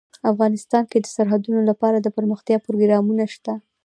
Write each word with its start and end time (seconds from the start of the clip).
افغانستان 0.31 0.83
کې 0.91 0.97
د 1.01 1.05
سرحدونه 1.15 1.61
لپاره 1.69 1.97
دپرمختیا 2.07 2.57
پروګرامونه 2.65 3.23
شته. 3.33 3.53